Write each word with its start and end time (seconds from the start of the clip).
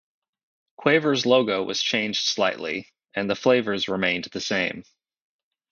Quavers' 0.77 1.27
logo 1.27 1.61
was 1.61 1.79
changed 1.79 2.23
slightly, 2.23 2.89
and 3.13 3.29
the 3.29 3.35
flavours 3.35 3.87
remained 3.87 4.23
the 4.31 4.41
same. 4.41 4.83